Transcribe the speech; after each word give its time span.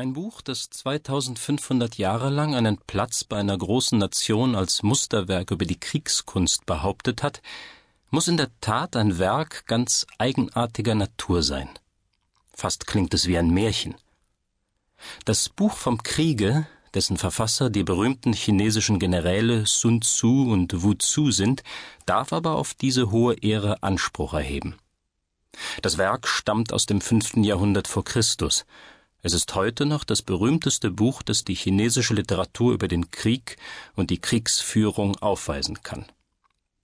Ein 0.00 0.14
Buch, 0.14 0.40
das 0.40 0.70
2500 0.70 1.98
Jahre 1.98 2.30
lang 2.30 2.54
einen 2.54 2.78
Platz 2.78 3.22
bei 3.22 3.36
einer 3.36 3.58
großen 3.58 3.98
Nation 3.98 4.54
als 4.54 4.82
Musterwerk 4.82 5.50
über 5.50 5.66
die 5.66 5.78
Kriegskunst 5.78 6.64
behauptet 6.64 7.22
hat, 7.22 7.42
muss 8.08 8.26
in 8.26 8.38
der 8.38 8.48
Tat 8.62 8.96
ein 8.96 9.18
Werk 9.18 9.66
ganz 9.66 10.06
eigenartiger 10.16 10.94
Natur 10.94 11.42
sein. 11.42 11.68
Fast 12.50 12.86
klingt 12.86 13.12
es 13.12 13.26
wie 13.26 13.36
ein 13.36 13.50
Märchen. 13.50 13.94
Das 15.26 15.50
Buch 15.50 15.74
vom 15.74 16.02
Kriege, 16.02 16.66
dessen 16.94 17.18
Verfasser 17.18 17.68
die 17.68 17.84
berühmten 17.84 18.32
chinesischen 18.32 19.00
Generäle 19.00 19.66
Sun 19.66 20.00
Tzu 20.00 20.48
und 20.50 20.82
Wu 20.82 20.94
Tzu 20.94 21.30
sind, 21.30 21.62
darf 22.06 22.32
aber 22.32 22.54
auf 22.54 22.72
diese 22.72 23.10
hohe 23.10 23.34
Ehre 23.34 23.82
Anspruch 23.82 24.32
erheben. 24.32 24.78
Das 25.82 25.98
Werk 25.98 26.26
stammt 26.26 26.72
aus 26.72 26.86
dem 26.86 27.02
fünften 27.02 27.44
Jahrhundert 27.44 27.86
vor 27.86 28.02
Christus 28.02 28.64
es 29.22 29.32
ist 29.32 29.54
heute 29.54 29.86
noch 29.86 30.04
das 30.04 30.22
berühmteste 30.22 30.90
Buch, 30.90 31.22
das 31.22 31.44
die 31.44 31.54
chinesische 31.54 32.14
Literatur 32.14 32.72
über 32.72 32.88
den 32.88 33.10
Krieg 33.10 33.56
und 33.94 34.10
die 34.10 34.20
Kriegsführung 34.20 35.16
aufweisen 35.16 35.82
kann. 35.82 36.06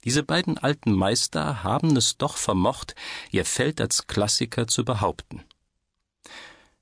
Diese 0.04 0.22
beiden 0.22 0.58
alten 0.58 0.92
Meister 0.92 1.64
haben 1.64 1.96
es 1.96 2.16
doch 2.16 2.36
vermocht, 2.36 2.94
ihr 3.30 3.44
Feld 3.44 3.80
als 3.80 4.06
Klassiker 4.06 4.66
zu 4.66 4.84
behaupten. 4.84 5.42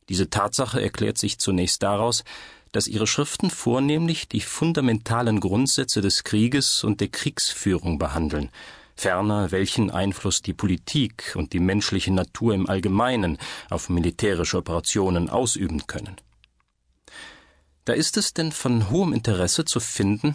Diese 0.09 0.29
Tatsache 0.29 0.83
erklärt 0.83 1.17
sich 1.19 1.39
zunächst 1.39 1.83
daraus, 1.83 2.25
dass 2.73 2.89
ihre 2.89 3.07
Schriften 3.07 3.51
vornehmlich 3.51 4.29
die 4.29 4.41
fundamentalen 4.41 5.41
Grundsätze 5.41 6.01
des 6.01 6.25
Krieges 6.25 6.84
und 6.84 7.01
der 7.01 7.09
Kriegsführung 7.09 7.98
behandeln, 7.98 8.51
ferner 8.95 9.51
welchen 9.51 9.91
Einfluss 9.91 10.43
die 10.43 10.53
Politik 10.53 11.34
und 11.37 11.53
die 11.53 11.61
menschliche 11.61 12.12
Natur 12.12 12.55
im 12.55 12.69
Allgemeinen 12.69 13.39
auf 13.70 13.89
militärische 13.89 14.59
Operationen 14.59 15.29
ausüben 15.29 15.87
können. 15.87 16.17
Da 17.84 17.93
ist 17.93 18.17
es 18.17 18.33
denn 18.33 18.53
von 18.53 18.91
hohem 18.91 19.12
Interesse 19.12 19.65
zu 19.65 19.81
finden, 19.81 20.34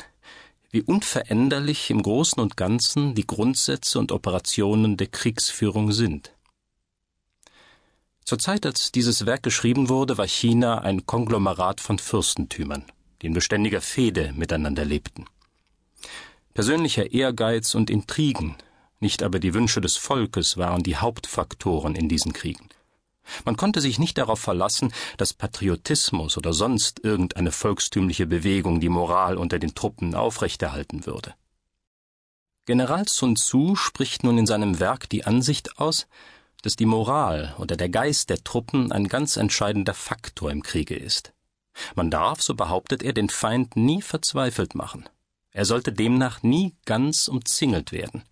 wie 0.71 0.83
unveränderlich 0.83 1.89
im 1.89 2.03
Großen 2.03 2.39
und 2.39 2.57
Ganzen 2.57 3.15
die 3.15 3.25
Grundsätze 3.25 3.97
und 3.97 4.11
Operationen 4.11 4.97
der 4.97 5.07
Kriegsführung 5.07 5.91
sind. 5.91 6.31
Zur 8.23 8.37
Zeit, 8.37 8.67
als 8.67 8.91
dieses 8.91 9.25
Werk 9.25 9.41
geschrieben 9.41 9.89
wurde, 9.89 10.19
war 10.19 10.27
China 10.27 10.81
ein 10.81 11.07
Konglomerat 11.07 11.81
von 11.81 11.97
Fürstentümern, 11.97 12.85
die 13.21 13.27
in 13.27 13.33
beständiger 13.33 13.81
Fehde 13.81 14.31
miteinander 14.33 14.85
lebten. 14.85 15.25
Persönlicher 16.53 17.11
Ehrgeiz 17.11 17.75
und 17.75 17.89
Intrigen, 17.89 18.55
nicht 18.99 19.23
aber 19.23 19.39
die 19.39 19.53
Wünsche 19.53 19.81
des 19.81 19.95
Volkes 19.95 20.57
waren 20.57 20.83
die 20.83 20.97
Hauptfaktoren 20.97 21.95
in 21.95 22.09
diesen 22.09 22.33
Kriegen. 22.33 22.67
Man 23.45 23.55
konnte 23.55 23.79
sich 23.81 23.99
nicht 23.99 24.17
darauf 24.17 24.39
verlassen, 24.39 24.91
dass 25.17 25.33
Patriotismus 25.33 26.37
oder 26.37 26.53
sonst 26.53 27.03
irgendeine 27.03 27.51
volkstümliche 27.51 28.25
Bewegung 28.25 28.79
die 28.79 28.89
Moral 28.89 29.37
unter 29.37 29.59
den 29.59 29.75
Truppen 29.75 30.15
aufrechterhalten 30.15 31.05
würde. 31.05 31.35
General 32.65 33.07
Sun 33.07 33.35
Tzu 33.35 33.75
spricht 33.75 34.23
nun 34.23 34.37
in 34.37 34.45
seinem 34.45 34.79
Werk 34.79 35.09
die 35.09 35.25
Ansicht 35.25 35.79
aus, 35.79 36.07
dass 36.61 36.75
die 36.75 36.85
Moral 36.85 37.55
oder 37.57 37.77
der 37.77 37.89
Geist 37.89 38.29
der 38.29 38.43
Truppen 38.43 38.91
ein 38.91 39.07
ganz 39.07 39.37
entscheidender 39.37 39.93
Faktor 39.93 40.51
im 40.51 40.61
Kriege 40.61 40.95
ist. 40.95 41.33
Man 41.95 42.11
darf, 42.11 42.41
so 42.41 42.55
behauptet 42.55 43.01
er, 43.01 43.13
den 43.13 43.29
Feind 43.29 43.75
nie 43.75 44.01
verzweifelt 44.01 44.75
machen. 44.75 45.07
Er 45.51 45.65
sollte 45.65 45.91
demnach 45.91 46.43
nie 46.43 46.75
ganz 46.85 47.27
umzingelt 47.27 47.91
werden. 47.91 48.23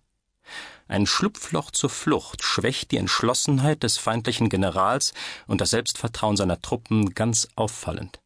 Ein 0.86 1.06
Schlupfloch 1.06 1.70
zur 1.70 1.90
Flucht 1.90 2.42
schwächt 2.42 2.92
die 2.92 2.96
Entschlossenheit 2.96 3.82
des 3.82 3.98
feindlichen 3.98 4.48
Generals 4.48 5.12
und 5.46 5.60
das 5.60 5.70
Selbstvertrauen 5.70 6.36
seiner 6.36 6.62
Truppen 6.62 7.14
ganz 7.14 7.48
auffallend. 7.56 8.20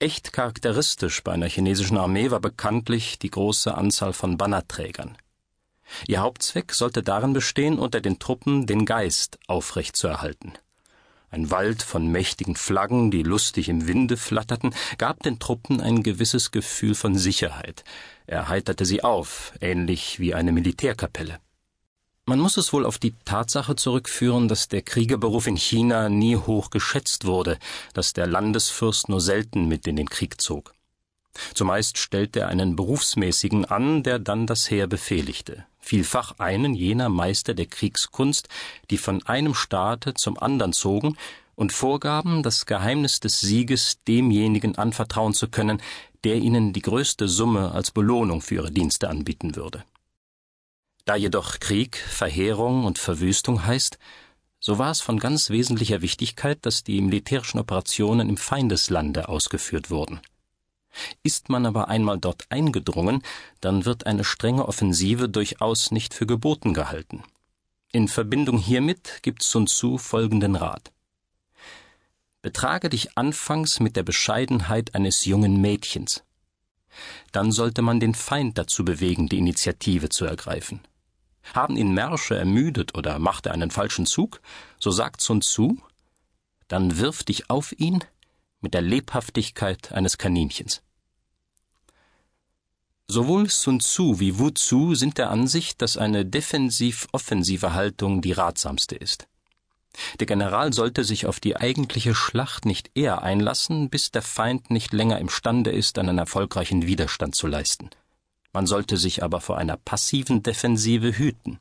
Echt 0.00 0.32
charakteristisch 0.32 1.22
bei 1.22 1.32
einer 1.32 1.48
chinesischen 1.48 1.96
Armee 1.96 2.32
war 2.32 2.40
bekanntlich 2.40 3.18
die 3.20 3.30
große 3.30 3.74
Anzahl 3.74 4.12
von 4.12 4.36
Bannerträgern. 4.36 5.16
Ihr 6.08 6.20
Hauptzweck 6.20 6.72
sollte 6.72 7.02
darin 7.02 7.32
bestehen, 7.32 7.78
unter 7.78 8.00
den 8.00 8.18
Truppen 8.18 8.66
den 8.66 8.84
Geist 8.86 9.38
aufrechtzuerhalten. 9.46 10.54
Ein 11.34 11.50
Wald 11.50 11.82
von 11.82 12.06
mächtigen 12.06 12.54
Flaggen, 12.54 13.10
die 13.10 13.24
lustig 13.24 13.68
im 13.68 13.88
Winde 13.88 14.16
flatterten, 14.16 14.72
gab 14.98 15.20
den 15.24 15.40
Truppen 15.40 15.80
ein 15.80 16.04
gewisses 16.04 16.52
Gefühl 16.52 16.94
von 16.94 17.18
Sicherheit. 17.18 17.82
Er 18.28 18.48
heiterte 18.48 18.84
sie 18.84 19.02
auf, 19.02 19.52
ähnlich 19.60 20.20
wie 20.20 20.32
eine 20.32 20.52
Militärkapelle. 20.52 21.40
Man 22.24 22.38
muss 22.38 22.56
es 22.56 22.72
wohl 22.72 22.86
auf 22.86 22.98
die 22.98 23.14
Tatsache 23.24 23.74
zurückführen, 23.74 24.46
dass 24.46 24.68
der 24.68 24.82
Kriegerberuf 24.82 25.48
in 25.48 25.56
China 25.56 26.08
nie 26.08 26.36
hoch 26.36 26.70
geschätzt 26.70 27.24
wurde, 27.24 27.58
dass 27.94 28.12
der 28.12 28.28
Landesfürst 28.28 29.08
nur 29.08 29.20
selten 29.20 29.66
mit 29.66 29.88
in 29.88 29.96
den 29.96 30.08
Krieg 30.08 30.40
zog. 30.40 30.72
Zumeist 31.52 31.98
stellte 31.98 32.42
er 32.42 32.48
einen 32.48 32.76
Berufsmäßigen 32.76 33.64
an, 33.64 34.04
der 34.04 34.20
dann 34.20 34.46
das 34.46 34.70
Heer 34.70 34.86
befehligte 34.86 35.66
vielfach 35.84 36.38
einen 36.38 36.74
jener 36.74 37.08
Meister 37.08 37.54
der 37.54 37.66
Kriegskunst, 37.66 38.48
die 38.90 38.98
von 38.98 39.22
einem 39.26 39.54
Staate 39.54 40.14
zum 40.14 40.38
anderen 40.38 40.72
zogen 40.72 41.16
und 41.54 41.72
vorgaben, 41.72 42.42
das 42.42 42.66
Geheimnis 42.66 43.20
des 43.20 43.40
Sieges 43.40 44.02
demjenigen 44.08 44.76
anvertrauen 44.76 45.34
zu 45.34 45.48
können, 45.48 45.80
der 46.24 46.36
ihnen 46.36 46.72
die 46.72 46.82
größte 46.82 47.28
Summe 47.28 47.72
als 47.72 47.90
Belohnung 47.90 48.40
für 48.40 48.56
ihre 48.56 48.72
Dienste 48.72 49.08
anbieten 49.08 49.56
würde. 49.56 49.84
Da 51.04 51.16
jedoch 51.16 51.60
Krieg, 51.60 51.96
Verheerung 51.98 52.86
und 52.86 52.98
Verwüstung 52.98 53.66
heißt, 53.66 53.98
so 54.58 54.78
war 54.78 54.90
es 54.90 55.02
von 55.02 55.18
ganz 55.18 55.50
wesentlicher 55.50 56.00
Wichtigkeit, 56.00 56.58
dass 56.62 56.82
die 56.82 57.02
militärischen 57.02 57.58
Operationen 57.58 58.30
im 58.30 58.38
Feindeslande 58.38 59.28
ausgeführt 59.28 59.90
wurden. 59.90 60.20
Ist 61.22 61.48
man 61.48 61.66
aber 61.66 61.88
einmal 61.88 62.18
dort 62.18 62.44
eingedrungen, 62.50 63.22
dann 63.60 63.84
wird 63.84 64.06
eine 64.06 64.24
strenge 64.24 64.66
Offensive 64.66 65.28
durchaus 65.28 65.90
nicht 65.90 66.14
für 66.14 66.26
geboten 66.26 66.74
gehalten. 66.74 67.22
In 67.92 68.08
Verbindung 68.08 68.58
hiermit 68.58 69.20
gibt 69.22 69.42
Sun 69.42 69.66
Tzu 69.66 69.98
folgenden 69.98 70.56
Rat. 70.56 70.92
Betrage 72.42 72.88
dich 72.88 73.16
anfangs 73.16 73.80
mit 73.80 73.96
der 73.96 74.02
Bescheidenheit 74.02 74.94
eines 74.94 75.24
jungen 75.24 75.60
Mädchens. 75.60 76.24
Dann 77.32 77.52
sollte 77.52 77.82
man 77.82 78.00
den 78.00 78.14
Feind 78.14 78.58
dazu 78.58 78.84
bewegen, 78.84 79.28
die 79.28 79.38
Initiative 79.38 80.08
zu 80.08 80.24
ergreifen. 80.24 80.80
Haben 81.54 81.76
ihn 81.76 81.92
Märsche 81.92 82.36
ermüdet 82.36 82.96
oder 82.96 83.18
macht 83.18 83.46
er 83.46 83.52
einen 83.52 83.70
falschen 83.70 84.06
Zug, 84.06 84.40
so 84.78 84.90
sagt 84.90 85.20
Sun 85.20 85.40
Tzu, 85.40 85.78
dann 86.68 86.98
wirf 86.98 87.22
dich 87.22 87.50
auf 87.50 87.72
ihn 87.78 88.02
mit 88.64 88.74
der 88.74 88.82
Lebhaftigkeit 88.82 89.92
eines 89.92 90.18
Kaninchens. 90.18 90.82
Sowohl 93.06 93.50
Sun 93.50 93.80
Tzu 93.80 94.18
wie 94.18 94.38
Wu 94.38 94.50
Tzu 94.50 94.94
sind 94.94 95.18
der 95.18 95.30
Ansicht, 95.30 95.82
dass 95.82 95.98
eine 95.98 96.24
defensiv-offensive 96.24 97.74
Haltung 97.74 98.22
die 98.22 98.32
ratsamste 98.32 98.96
ist. 98.96 99.28
Der 100.18 100.26
General 100.26 100.72
sollte 100.72 101.04
sich 101.04 101.26
auf 101.26 101.38
die 101.38 101.56
eigentliche 101.56 102.14
Schlacht 102.14 102.64
nicht 102.64 102.90
eher 102.94 103.22
einlassen, 103.22 103.90
bis 103.90 104.10
der 104.10 104.22
Feind 104.22 104.70
nicht 104.70 104.92
länger 104.92 105.18
imstande 105.18 105.70
ist, 105.70 105.98
einen 105.98 106.16
erfolgreichen 106.16 106.86
Widerstand 106.86 107.34
zu 107.34 107.46
leisten. 107.46 107.90
Man 108.54 108.66
sollte 108.66 108.96
sich 108.96 109.22
aber 109.22 109.42
vor 109.42 109.58
einer 109.58 109.76
passiven 109.76 110.42
Defensive 110.42 111.18
hüten. 111.18 111.58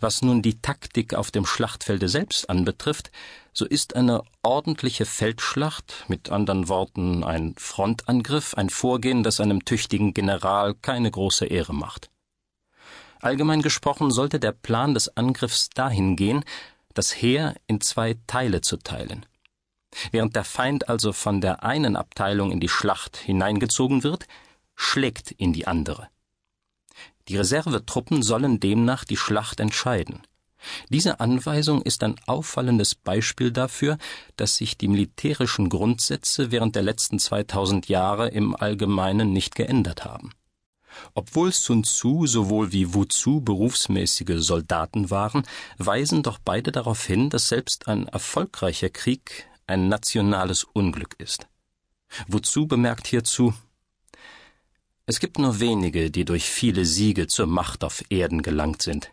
Was 0.00 0.22
nun 0.22 0.42
die 0.42 0.60
Taktik 0.60 1.14
auf 1.14 1.30
dem 1.30 1.46
Schlachtfelde 1.46 2.08
selbst 2.08 2.48
anbetrifft, 2.50 3.10
so 3.52 3.64
ist 3.64 3.96
eine 3.96 4.22
ordentliche 4.42 5.06
Feldschlacht, 5.06 6.04
mit 6.08 6.30
anderen 6.30 6.68
Worten 6.68 7.22
ein 7.24 7.54
Frontangriff, 7.56 8.54
ein 8.54 8.70
Vorgehen, 8.70 9.22
das 9.22 9.40
einem 9.40 9.64
tüchtigen 9.64 10.12
General 10.12 10.74
keine 10.74 11.10
große 11.10 11.46
Ehre 11.46 11.74
macht. 11.74 12.10
Allgemein 13.20 13.62
gesprochen 13.62 14.10
sollte 14.10 14.38
der 14.40 14.52
Plan 14.52 14.92
des 14.92 15.16
Angriffs 15.16 15.70
dahin 15.70 16.16
gehen, 16.16 16.44
das 16.94 17.14
Heer 17.14 17.54
in 17.66 17.80
zwei 17.80 18.16
Teile 18.26 18.60
zu 18.60 18.76
teilen. 18.76 19.24
Während 20.10 20.34
der 20.36 20.44
Feind 20.44 20.88
also 20.88 21.12
von 21.12 21.40
der 21.40 21.62
einen 21.62 21.96
Abteilung 21.96 22.50
in 22.50 22.60
die 22.60 22.68
Schlacht 22.68 23.16
hineingezogen 23.16 24.02
wird, 24.02 24.26
schlägt 24.74 25.38
ihn 25.38 25.52
die 25.52 25.66
andere. 25.66 26.08
Die 27.28 27.36
Reservetruppen 27.36 28.22
sollen 28.22 28.60
demnach 28.60 29.04
die 29.04 29.16
Schlacht 29.16 29.60
entscheiden. 29.60 30.20
Diese 30.88 31.20
Anweisung 31.20 31.82
ist 31.82 32.02
ein 32.02 32.16
auffallendes 32.26 32.94
Beispiel 32.94 33.50
dafür, 33.50 33.98
dass 34.36 34.56
sich 34.56 34.76
die 34.76 34.88
militärischen 34.88 35.68
Grundsätze 35.68 36.50
während 36.50 36.74
der 36.74 36.82
letzten 36.82 37.18
2000 37.18 37.88
Jahre 37.88 38.28
im 38.28 38.56
Allgemeinen 38.56 39.32
nicht 39.32 39.54
geändert 39.54 40.04
haben. 40.04 40.32
Obwohl 41.14 41.52
Sun 41.52 41.84
Tzu 41.84 42.26
sowohl 42.26 42.72
wie 42.72 42.94
Wu 42.94 43.04
Tzu 43.04 43.40
berufsmäßige 43.40 44.36
Soldaten 44.36 45.10
waren, 45.10 45.42
weisen 45.76 46.22
doch 46.22 46.38
beide 46.38 46.72
darauf 46.72 47.04
hin, 47.04 47.30
dass 47.30 47.48
selbst 47.48 47.88
ein 47.88 48.06
erfolgreicher 48.08 48.90
Krieg 48.90 49.48
ein 49.66 49.88
nationales 49.88 50.64
Unglück 50.64 51.16
ist. 51.18 51.48
Wu 52.28 52.38
Tzu 52.38 52.66
bemerkt 52.66 53.06
hierzu, 53.08 53.54
es 55.06 55.20
gibt 55.20 55.38
nur 55.38 55.60
wenige, 55.60 56.10
die 56.10 56.24
durch 56.24 56.44
viele 56.44 56.86
Siege 56.86 57.26
zur 57.26 57.46
Macht 57.46 57.84
auf 57.84 58.04
Erden 58.08 58.42
gelangt 58.42 58.82
sind. 58.82 59.10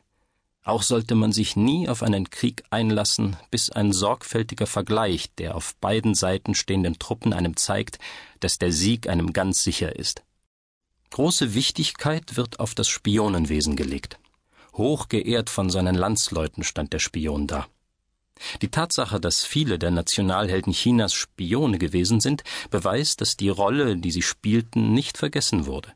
Auch 0.63 0.83
sollte 0.83 1.15
man 1.15 1.31
sich 1.31 1.55
nie 1.55 1.89
auf 1.89 2.03
einen 2.03 2.29
Krieg 2.29 2.63
einlassen, 2.69 3.35
bis 3.49 3.71
ein 3.71 3.91
sorgfältiger 3.91 4.67
Vergleich 4.67 5.33
der 5.35 5.55
auf 5.55 5.75
beiden 5.77 6.13
Seiten 6.13 6.55
stehenden 6.55 6.99
Truppen 6.99 7.33
einem 7.33 7.57
zeigt, 7.57 7.97
dass 8.39 8.59
der 8.59 8.71
Sieg 8.71 9.09
einem 9.09 9.33
ganz 9.33 9.63
sicher 9.63 9.95
ist. 9.95 10.23
Große 11.09 11.55
Wichtigkeit 11.55 12.37
wird 12.37 12.59
auf 12.59 12.73
das 12.73 12.87
Spionenwesen 12.87 13.75
gelegt. 13.75 14.17
Hoch 14.73 15.09
geehrt 15.09 15.49
von 15.49 15.69
seinen 15.69 15.95
Landsleuten 15.95 16.63
stand 16.63 16.93
der 16.93 16.99
Spion 16.99 17.47
da. 17.47 17.67
Die 18.61 18.69
Tatsache, 18.69 19.19
dass 19.19 19.43
viele 19.43 19.79
der 19.79 19.91
Nationalhelden 19.91 20.73
Chinas 20.73 21.13
Spione 21.13 21.77
gewesen 21.77 22.19
sind, 22.19 22.43
beweist, 22.69 23.21
dass 23.21 23.37
die 23.37 23.49
Rolle, 23.49 23.97
die 23.97 24.11
sie 24.11 24.21
spielten, 24.21 24.93
nicht 24.93 25.17
vergessen 25.17 25.65
wurde. 25.65 25.91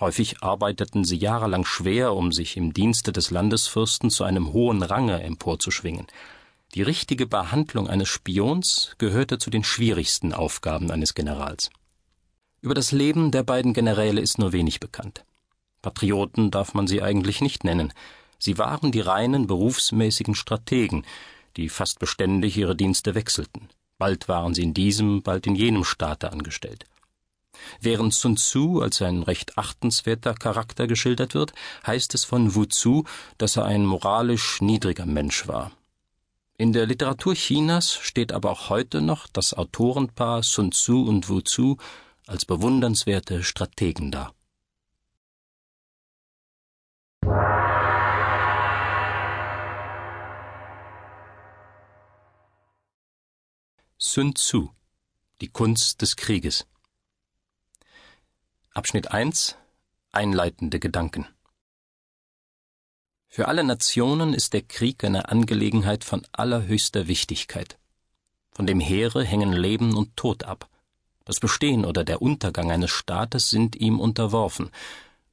Häufig 0.00 0.42
arbeiteten 0.42 1.04
sie 1.04 1.16
jahrelang 1.16 1.64
schwer, 1.64 2.14
um 2.14 2.32
sich 2.32 2.56
im 2.56 2.72
Dienste 2.72 3.12
des 3.12 3.30
Landesfürsten 3.30 4.10
zu 4.10 4.24
einem 4.24 4.52
hohen 4.52 4.82
Range 4.82 5.22
emporzuschwingen. 5.22 6.06
Die 6.74 6.82
richtige 6.82 7.26
Behandlung 7.26 7.86
eines 7.86 8.08
Spions 8.08 8.94
gehörte 8.98 9.38
zu 9.38 9.50
den 9.50 9.62
schwierigsten 9.62 10.32
Aufgaben 10.32 10.90
eines 10.90 11.14
Generals. 11.14 11.70
Über 12.62 12.74
das 12.74 12.92
Leben 12.92 13.30
der 13.30 13.42
beiden 13.42 13.74
Generäle 13.74 14.20
ist 14.20 14.38
nur 14.38 14.52
wenig 14.52 14.80
bekannt. 14.80 15.24
Patrioten 15.82 16.50
darf 16.50 16.74
man 16.74 16.86
sie 16.86 17.02
eigentlich 17.02 17.40
nicht 17.40 17.64
nennen. 17.64 17.92
Sie 18.38 18.56
waren 18.56 18.90
die 18.90 19.00
reinen 19.00 19.46
berufsmäßigen 19.46 20.34
Strategen, 20.34 21.04
die 21.56 21.68
fast 21.68 21.98
beständig 21.98 22.56
ihre 22.56 22.76
Dienste 22.76 23.14
wechselten. 23.14 23.68
Bald 23.98 24.28
waren 24.28 24.54
sie 24.54 24.62
in 24.62 24.74
diesem, 24.74 25.22
bald 25.22 25.46
in 25.46 25.54
jenem 25.54 25.84
Staate 25.84 26.32
angestellt. 26.32 26.86
Während 27.80 28.14
Sun 28.14 28.36
Tzu 28.36 28.80
als 28.80 29.02
ein 29.02 29.22
recht 29.22 29.58
achtenswerter 29.58 30.34
Charakter 30.34 30.86
geschildert 30.86 31.34
wird, 31.34 31.52
heißt 31.86 32.14
es 32.14 32.24
von 32.24 32.54
Wu 32.54 32.64
Zu, 32.64 33.04
dass 33.38 33.56
er 33.56 33.64
ein 33.64 33.84
moralisch 33.84 34.60
niedriger 34.60 35.06
Mensch 35.06 35.46
war. 35.46 35.72
In 36.58 36.72
der 36.72 36.86
Literatur 36.86 37.34
Chinas 37.34 37.92
steht 37.92 38.32
aber 38.32 38.50
auch 38.50 38.68
heute 38.68 39.00
noch 39.00 39.26
das 39.26 39.54
Autorenpaar 39.54 40.42
Sun 40.42 40.72
Tzu 40.72 41.04
und 41.04 41.28
Wu 41.28 41.40
Zu 41.40 41.78
als 42.26 42.44
bewundernswerte 42.44 43.42
Strategen 43.42 44.10
da. 44.10 44.32
Sun 54.14 54.34
Tzu 54.34 54.70
Die 55.40 55.48
Kunst 55.48 56.02
des 56.02 56.16
Krieges 56.16 56.66
Abschnitt 58.74 59.10
1 59.10 59.56
Einleitende 60.10 60.78
Gedanken 60.80 61.26
Für 63.30 63.48
alle 63.48 63.64
Nationen 63.64 64.34
ist 64.34 64.52
der 64.52 64.60
Krieg 64.60 65.02
eine 65.02 65.30
Angelegenheit 65.30 66.04
von 66.04 66.26
allerhöchster 66.30 67.08
Wichtigkeit. 67.08 67.78
Von 68.50 68.66
dem 68.66 68.80
Heere 68.80 69.24
hängen 69.24 69.54
Leben 69.54 69.96
und 69.96 70.14
Tod 70.14 70.44
ab. 70.44 70.68
Das 71.24 71.40
Bestehen 71.40 71.86
oder 71.86 72.04
der 72.04 72.20
Untergang 72.20 72.70
eines 72.70 72.90
Staates 72.90 73.48
sind 73.48 73.76
ihm 73.76 73.98
unterworfen. 73.98 74.70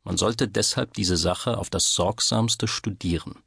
Man 0.05 0.15
sollte 0.15 0.47
deshalb 0.47 0.93
diese 0.93 1.17
Sache 1.17 1.57
auf 1.57 1.69
das 1.69 1.95
Sorgsamste 1.95 2.69
studieren. 2.69 3.43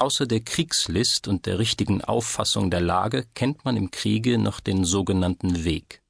Außer 0.00 0.26
der 0.26 0.40
Kriegslist 0.40 1.28
und 1.28 1.44
der 1.44 1.58
richtigen 1.58 2.02
Auffassung 2.02 2.70
der 2.70 2.80
Lage 2.80 3.26
kennt 3.34 3.66
man 3.66 3.76
im 3.76 3.90
Kriege 3.90 4.38
noch 4.38 4.60
den 4.60 4.86
sogenannten 4.86 5.64
Weg. 5.64 6.00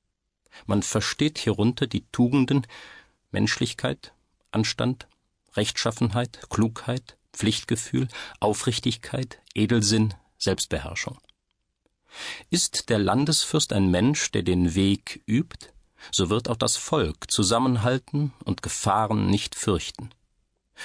Man 0.65 0.85
versteht 0.85 1.39
hierunter 1.39 1.89
die 1.89 2.05
Tugenden 2.13 2.69
Menschlichkeit, 3.33 4.13
Anstand, 4.53 5.09
Rechtschaffenheit, 5.57 6.39
Klugheit, 6.51 7.17
Pflichtgefühl, 7.33 8.07
Aufrichtigkeit, 8.39 9.41
Edelsinn, 9.55 10.15
Selbstbeherrschung. 10.39 11.19
Ist 12.49 12.91
der 12.91 13.01
Landesfürst 13.01 13.73
ein 13.73 13.91
Mensch, 13.91 14.31
der 14.31 14.45
den 14.45 14.77
Weg 14.77 15.21
übt, 15.27 15.73
so 16.13 16.31
wird 16.31 16.49
auch 16.49 16.57
das 16.57 16.77
Volk 16.77 17.29
zusammenhalten 17.29 18.35
und 18.45 18.63
Gefahren 18.63 19.27
nicht 19.27 19.57
fürchten 19.57 20.11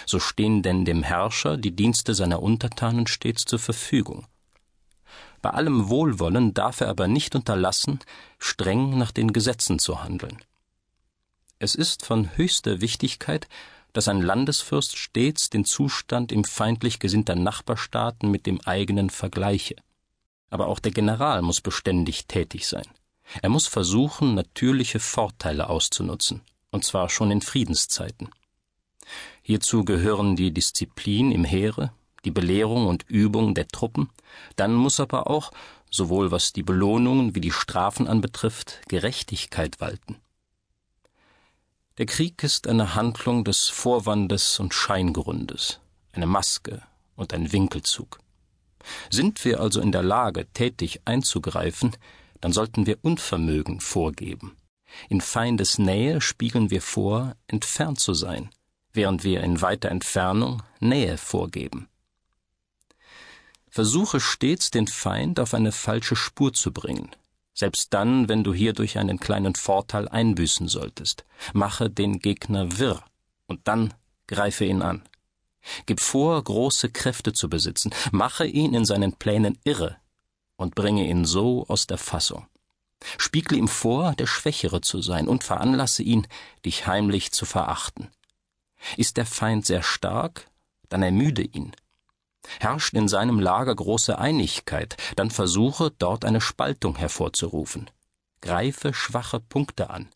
so 0.05 0.19
stehen 0.19 0.61
denn 0.61 0.85
dem 0.85 1.03
Herrscher 1.03 1.57
die 1.57 1.75
Dienste 1.75 2.13
seiner 2.13 2.41
Untertanen 2.41 3.07
stets 3.07 3.45
zur 3.45 3.59
Verfügung. 3.59 4.27
Bei 5.41 5.51
allem 5.51 5.89
Wohlwollen 5.89 6.53
darf 6.53 6.81
er 6.81 6.89
aber 6.89 7.07
nicht 7.07 7.35
unterlassen, 7.35 7.99
streng 8.39 8.97
nach 8.97 9.11
den 9.11 9.31
Gesetzen 9.31 9.79
zu 9.79 10.03
handeln. 10.03 10.43
Es 11.59 11.75
ist 11.75 12.05
von 12.05 12.35
höchster 12.35 12.81
Wichtigkeit, 12.81 13.47
dass 13.93 14.07
ein 14.07 14.21
Landesfürst 14.21 14.97
stets 14.97 15.49
den 15.49 15.63
Zustand 15.63 16.31
im 16.31 16.43
feindlich 16.43 16.99
gesinnter 16.99 17.35
Nachbarstaaten 17.35 18.29
mit 18.29 18.45
dem 18.45 18.59
eigenen 18.61 19.09
vergleiche. 19.09 19.75
Aber 20.49 20.67
auch 20.67 20.79
der 20.79 20.91
General 20.91 21.41
muss 21.41 21.61
beständig 21.61 22.27
tätig 22.27 22.67
sein. 22.67 22.87
Er 23.41 23.49
muss 23.49 23.67
versuchen, 23.67 24.35
natürliche 24.35 24.99
Vorteile 24.99 25.69
auszunutzen, 25.69 26.41
und 26.71 26.83
zwar 26.83 27.09
schon 27.09 27.31
in 27.31 27.41
Friedenszeiten. 27.41 28.29
Hierzu 29.47 29.85
gehören 29.85 30.35
die 30.35 30.51
Disziplin 30.51 31.31
im 31.31 31.43
Heere, 31.43 31.93
die 32.23 32.31
Belehrung 32.31 32.87
und 32.87 33.07
Übung 33.07 33.53
der 33.53 33.67
Truppen, 33.67 34.09
dann 34.55 34.73
muss 34.73 34.99
aber 34.99 35.29
auch, 35.29 35.51
sowohl 35.91 36.31
was 36.31 36.51
die 36.51 36.63
Belohnungen 36.63 37.35
wie 37.35 37.41
die 37.41 37.51
Strafen 37.51 38.07
anbetrifft, 38.07 38.81
Gerechtigkeit 38.87 39.79
walten. 39.79 40.15
Der 41.99 42.07
Krieg 42.07 42.41
ist 42.41 42.67
eine 42.67 42.95
Handlung 42.95 43.43
des 43.43 43.67
Vorwandes 43.67 44.59
und 44.59 44.73
Scheingrundes, 44.73 45.79
eine 46.11 46.25
Maske 46.25 46.81
und 47.15 47.31
ein 47.31 47.51
Winkelzug. 47.51 48.17
Sind 49.11 49.45
wir 49.45 49.59
also 49.59 49.79
in 49.79 49.91
der 49.91 50.01
Lage, 50.01 50.47
tätig 50.53 51.01
einzugreifen, 51.05 51.95
dann 52.41 52.51
sollten 52.51 52.87
wir 52.87 52.97
Unvermögen 53.03 53.79
vorgeben. 53.79 54.57
In 55.07 55.21
Feindes 55.21 55.77
Nähe 55.77 56.19
spiegeln 56.19 56.71
wir 56.71 56.81
vor, 56.81 57.35
entfernt 57.45 57.99
zu 57.99 58.15
sein, 58.15 58.49
während 58.95 59.23
wir 59.23 59.41
in 59.41 59.61
weiter 59.61 59.89
Entfernung 59.89 60.63
Nähe 60.79 61.17
vorgeben. 61.17 61.87
Versuche 63.69 64.19
stets, 64.19 64.71
den 64.71 64.87
Feind 64.87 65.39
auf 65.39 65.53
eine 65.53 65.71
falsche 65.71 66.15
Spur 66.15 66.53
zu 66.53 66.71
bringen, 66.71 67.11
selbst 67.53 67.93
dann, 67.93 68.29
wenn 68.29 68.43
du 68.43 68.53
hierdurch 68.53 68.97
einen 68.97 69.19
kleinen 69.19 69.55
Vorteil 69.55 70.07
einbüßen 70.07 70.67
solltest. 70.67 71.25
Mache 71.53 71.89
den 71.89 72.19
Gegner 72.19 72.77
wirr 72.77 73.03
und 73.47 73.67
dann 73.67 73.93
greife 74.27 74.65
ihn 74.65 74.81
an. 74.81 75.03
Gib 75.85 75.99
vor, 75.99 76.41
große 76.43 76.89
Kräfte 76.89 77.33
zu 77.33 77.49
besitzen, 77.49 77.91
mache 78.11 78.45
ihn 78.45 78.73
in 78.73 78.85
seinen 78.85 79.13
Plänen 79.13 79.57
irre 79.63 79.97
und 80.57 80.75
bringe 80.75 81.07
ihn 81.07 81.25
so 81.25 81.65
aus 81.67 81.87
der 81.87 81.97
Fassung. 81.97 82.45
Spiegle 83.17 83.57
ihm 83.57 83.67
vor, 83.67 84.13
der 84.13 84.27
Schwächere 84.27 84.81
zu 84.81 85.01
sein 85.01 85.27
und 85.27 85.43
veranlasse 85.43 86.03
ihn, 86.03 86.27
dich 86.63 86.87
heimlich 86.87 87.31
zu 87.31 87.45
verachten. 87.45 88.09
Ist 88.97 89.17
der 89.17 89.25
Feind 89.25 89.65
sehr 89.65 89.83
stark, 89.83 90.47
dann 90.89 91.01
ermüde 91.01 91.41
ihn. 91.41 91.75
Herrscht 92.59 92.93
in 92.93 93.07
seinem 93.07 93.39
Lager 93.39 93.75
große 93.75 94.17
Einigkeit, 94.17 94.97
dann 95.15 95.31
versuche 95.31 95.91
dort 95.91 96.25
eine 96.25 96.41
Spaltung 96.41 96.95
hervorzurufen. 96.95 97.89
Greife 98.41 98.93
schwache 98.93 99.39
Punkte 99.39 99.89
an 99.89 100.09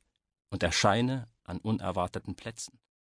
und 0.52 0.62
erscheine 0.64 1.28
an 1.44 1.58
unerwarteten 1.58 2.36
Plätzen. 2.36 2.80